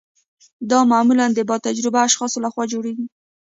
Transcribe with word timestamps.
دا 0.71 0.79
معمولا 0.91 1.25
د 1.33 1.39
با 1.49 1.55
تجربه 1.67 1.99
اشخاصو 2.07 2.37
لخوا 2.45 2.63
جوړیږي. 2.73 3.05